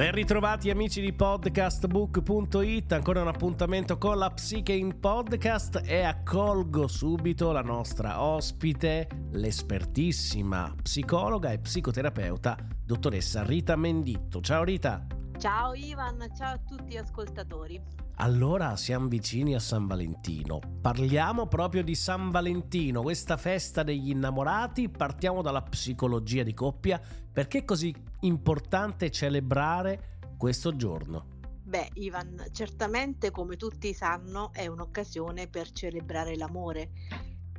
[0.00, 6.88] Ben ritrovati amici di podcastbook.it, ancora un appuntamento con la Psiche in Podcast e accolgo
[6.88, 14.40] subito la nostra ospite, l'espertissima psicologa e psicoterapeuta, dottoressa Rita Menditto.
[14.40, 15.19] Ciao Rita!
[15.40, 17.80] Ciao Ivan, ciao a tutti gli ascoltatori.
[18.16, 20.60] Allora siamo vicini a San Valentino.
[20.82, 24.90] Parliamo proprio di San Valentino, questa festa degli innamorati.
[24.90, 27.00] Partiamo dalla psicologia di coppia.
[27.32, 31.38] Perché è così importante celebrare questo giorno?
[31.64, 36.90] Beh, Ivan, certamente come tutti sanno è un'occasione per celebrare l'amore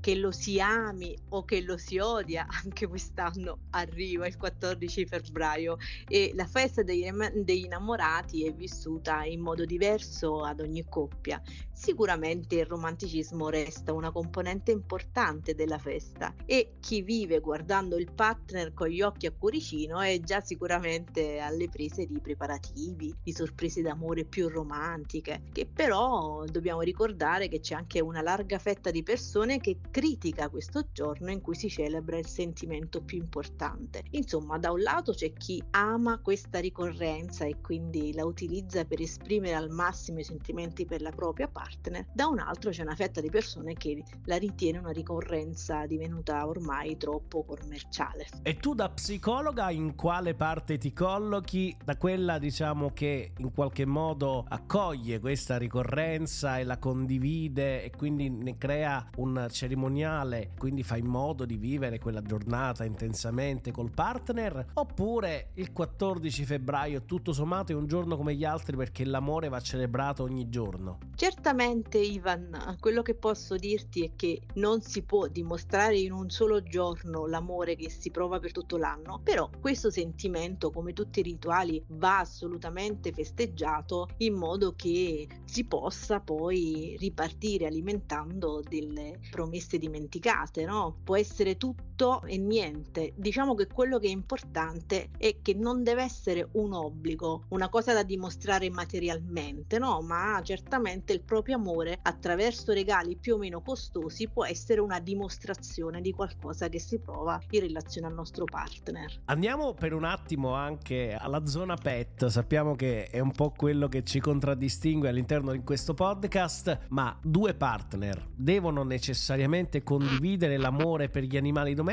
[0.00, 5.76] che lo si ami o che lo si odia, anche quest'anno arriva il 14 febbraio
[6.08, 11.40] e la festa degli, degli innamorati è vissuta in modo diverso ad ogni coppia.
[11.72, 18.74] Sicuramente il romanticismo resta una componente importante della festa e chi vive guardando il partner
[18.74, 24.24] con gli occhi a cuoricino è già sicuramente alle prese di preparativi, di sorprese d'amore
[24.24, 29.78] più romantiche, che però dobbiamo ricordare che c'è anche una larga fetta di persone che
[29.90, 34.04] critica questo giorno in cui si celebra il sentimento più importante.
[34.10, 39.54] Insomma, da un lato c'è chi ama questa ricorrenza e quindi la utilizza per esprimere
[39.54, 43.30] al massimo i sentimenti per la propria partner, da un altro c'è una fetta di
[43.30, 48.26] persone che la ritiene una ricorrenza divenuta ormai troppo commerciale.
[48.42, 51.76] E tu da psicologa in quale parte ti collochi?
[51.82, 58.28] Da quella diciamo che in qualche modo accoglie questa ricorrenza e la condivide e quindi
[58.30, 63.90] ne crea un cerimoniale cerimoniale, quindi fai in modo di vivere quella giornata intensamente col
[63.90, 69.48] partner, oppure il 14 febbraio tutto sommato è un giorno come gli altri perché l'amore
[69.48, 70.98] va celebrato ogni giorno?
[71.14, 76.62] Certamente Ivan, quello che posso dirti è che non si può dimostrare in un solo
[76.62, 81.82] giorno l'amore che si prova per tutto l'anno, però questo sentimento come tutti i rituali
[81.88, 91.00] va assolutamente festeggiato in modo che si possa poi ripartire alimentando delle promesse dimenticate, no?
[91.04, 91.89] Può essere tutto
[92.24, 93.12] e niente.
[93.14, 97.92] Diciamo che quello che è importante è che non deve essere un obbligo, una cosa
[97.92, 100.00] da dimostrare materialmente, no?
[100.00, 106.00] Ma certamente il proprio amore attraverso regali più o meno costosi può essere una dimostrazione
[106.00, 109.20] di qualcosa che si prova in relazione al nostro partner.
[109.26, 114.04] Andiamo per un attimo anche alla zona pet, sappiamo che è un po' quello che
[114.04, 121.36] ci contraddistingue all'interno di questo podcast, ma due partner devono necessariamente condividere l'amore per gli
[121.36, 121.88] animali domestici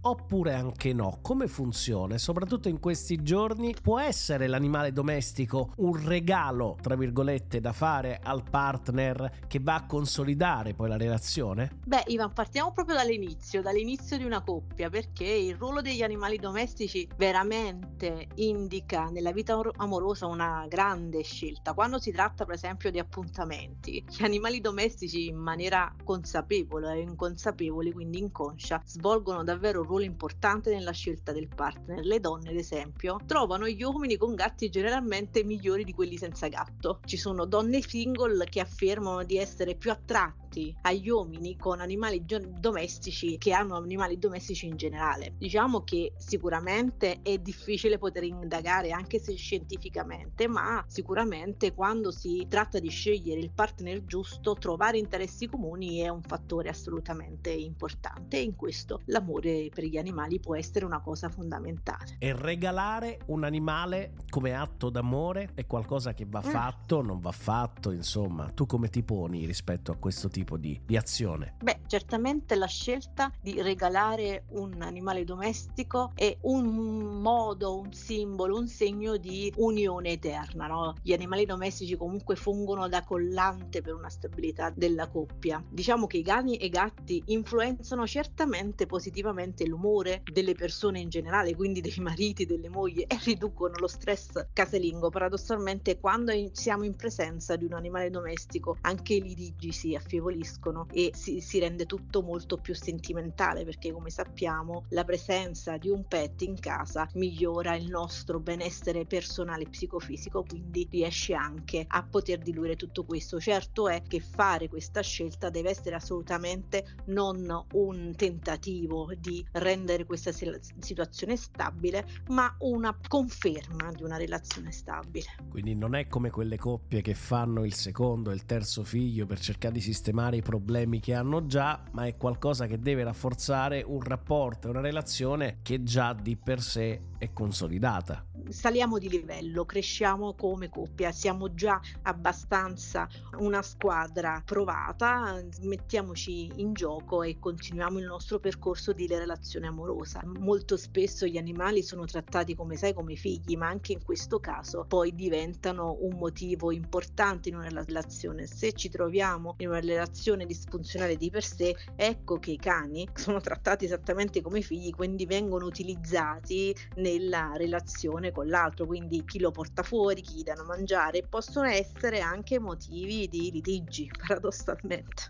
[0.00, 1.18] oppure anche no?
[1.22, 2.18] Come funziona?
[2.18, 8.42] soprattutto in questi giorni può essere l'animale domestico un regalo, tra virgolette, da fare al
[8.48, 11.78] partner che va a consolidare poi la relazione?
[11.86, 17.08] Beh, Ivan, partiamo proprio dall'inizio, dall'inizio di una coppia, perché il ruolo degli animali domestici
[17.16, 21.74] veramente indica nella vita amorosa una grande scelta.
[21.74, 28.18] Quando si tratta, per esempio, di appuntamenti, gli animali domestici in maniera consapevole inconsapevoli, quindi
[28.18, 32.04] inconscia, svolgono davvero un ruolo importante nella scelta del partner.
[32.04, 37.00] Le donne, ad esempio, trovano gli uomini con gatti generalmente migliori di quelli senza gatto.
[37.04, 40.40] Ci sono donne single che affermano di essere più attratte
[40.82, 45.34] agli uomini con animali domestici che hanno animali domestici in generale.
[45.38, 52.78] Diciamo che sicuramente è difficile poter indagare anche se scientificamente, ma sicuramente quando si tratta
[52.78, 59.01] di scegliere il partner giusto, trovare interessi comuni è un fattore assolutamente importante in questo
[59.06, 62.16] l'amore per gli animali può essere una cosa fondamentale.
[62.18, 66.50] E regalare un animale come atto d'amore è qualcosa che va Mm.
[66.50, 70.96] fatto, non va fatto, insomma, tu come ti poni rispetto a questo tipo di, di
[70.96, 71.54] azione?
[71.62, 78.66] Beh, certamente la scelta di regalare un animale domestico è un modo, un simbolo, un
[78.66, 80.66] segno di unione eterna.
[80.66, 80.94] No?
[81.02, 85.62] Gli animali domestici comunque fungono da collante per una stabilità della coppia.
[85.68, 91.54] Diciamo che i cani e i gatti influenzano certamente positivamente l'umore delle persone in generale,
[91.54, 95.10] quindi dei mariti, delle mogli e riducono lo stress casalingo.
[95.10, 101.10] Paradossalmente, quando siamo in presenza di un animale domestico, anche i litigi si affievoliscono e
[101.14, 106.42] si, si rende tutto molto più sentimentale perché, come sappiamo, la presenza di un pet
[106.42, 112.76] in casa migliora il nostro benessere personale e psicofisico, quindi riesce anche a poter diluire
[112.76, 113.40] tutto questo.
[113.40, 118.71] Certo è che fare questa scelta deve essere assolutamente non un tentativo
[119.18, 125.26] di rendere questa si- situazione stabile, ma una conferma di una relazione stabile.
[125.48, 129.38] Quindi non è come quelle coppie che fanno il secondo e il terzo figlio per
[129.38, 134.00] cercare di sistemare i problemi che hanno già, ma è qualcosa che deve rafforzare un
[134.00, 138.26] rapporto una relazione che già di per sé è consolidata.
[138.48, 143.08] Saliamo di livello, cresciamo come coppia, siamo già abbastanza
[143.38, 150.20] una squadra provata, mettiamoci in gioco e continuiamo il nostro percorso di relazione amorosa.
[150.24, 154.84] Molto spesso gli animali sono trattati come sai come figli, ma anche in questo caso
[154.88, 158.48] poi diventano un motivo importante in una relazione.
[158.48, 163.40] Se ci troviamo in una relazione disfunzionale di per sé, ecco che i cani sono
[163.40, 166.74] trattati esattamente come figli, quindi vengono utilizzati
[167.18, 171.66] nella relazione con l'altro, quindi chi lo porta fuori, chi gli danno a mangiare, possono
[171.66, 175.28] essere anche motivi di litigi, paradossalmente.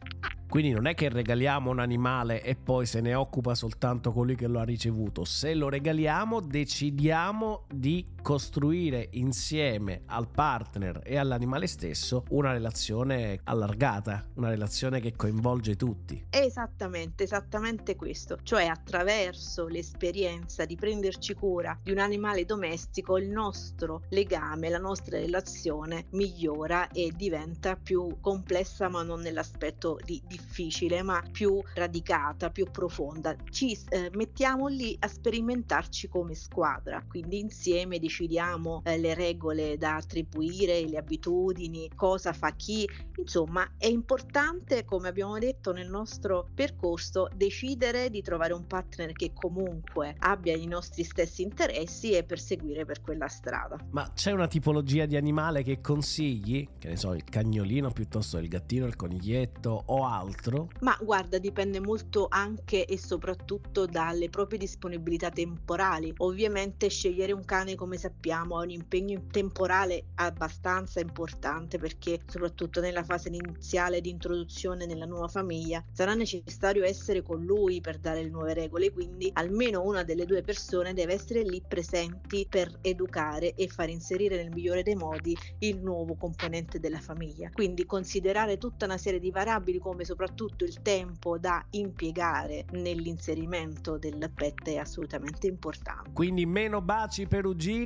[0.49, 4.47] Quindi non è che regaliamo un animale e poi se ne occupa soltanto colui che
[4.47, 5.25] lo ha ricevuto.
[5.25, 14.29] Se lo regaliamo, decidiamo di costruire insieme al partner e all'animale stesso una relazione allargata,
[14.35, 16.27] una relazione che coinvolge tutti.
[16.31, 24.03] Esattamente, esattamente questo, cioè attraverso l'esperienza di prenderci cura di un animale domestico il nostro
[24.11, 31.23] legame, la nostra relazione migliora e diventa più complessa ma non nell'aspetto di difficile ma
[31.31, 33.35] più radicata, più profonda.
[33.51, 39.97] Ci eh, mettiamo lì a sperimentarci come squadra, quindi insieme decidiamo eh, le regole da
[39.97, 42.87] attribuire, le abitudini, cosa fa chi,
[43.17, 49.33] insomma è importante come abbiamo detto nel nostro percorso decidere di trovare un partner che
[49.33, 53.79] comunque abbia i nostri stessi interessi e perseguire per quella strada.
[53.91, 56.69] Ma c'è una tipologia di animale che consigli?
[56.79, 60.69] Che ne so, il cagnolino piuttosto del gattino, il coniglietto o altro?
[60.81, 66.13] Ma guarda, dipende molto anche e soprattutto dalle proprie disponibilità temporali.
[66.19, 73.05] Ovviamente scegliere un cane, come sappiamo, ha un impegno temporale abbastanza importante perché soprattutto nella
[73.05, 78.29] fase iniziale di introduzione nella nuova famiglia sarà necessario essere con lui per dare le
[78.29, 83.69] nuove regole, quindi almeno una delle due persone deve essere lì presenti per educare e
[83.69, 87.51] far inserire nel migliore dei modi il nuovo componente della famiglia.
[87.53, 94.29] Quindi considerare tutta una serie di variabili come soprattutto il tempo da impiegare nell'inserimento del
[94.35, 96.11] pet è assolutamente importante.
[96.13, 97.27] Quindi meno baci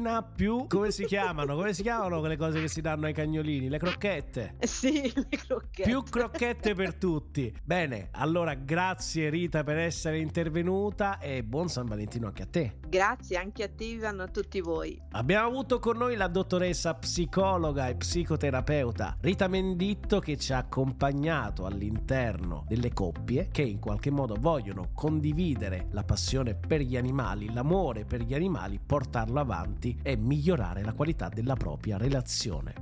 [0.07, 1.55] perugina, più come si chiamano?
[1.57, 3.69] Come si chiamano quelle cose che si danno ai cagnolini?
[3.69, 4.55] Le crocchette.
[4.61, 5.89] Sì, le crocchette.
[5.89, 7.53] Più crocchette per tutti.
[7.63, 12.79] Bene, allora grazie Rita per essere intervenuta e buon San Valentino anche a te.
[12.87, 15.01] Grazie anche a te Ivan, a tutti voi.
[15.13, 21.65] Abbiamo avuto con noi la dottoressa psicologa e psicoterapeuta Rita Menditto che ci ha accompagnato
[21.65, 28.05] all'interno delle coppie che in qualche modo vogliono condividere la passione per gli animali, l'amore
[28.05, 32.75] per gli animali, portarlo avanti e migliorare la qualità della propria relazione.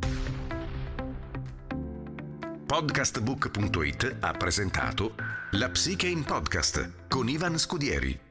[2.66, 5.14] Podcastbook.it ha presentato
[5.52, 8.24] La Psiche in Podcast con Ivan Scudieri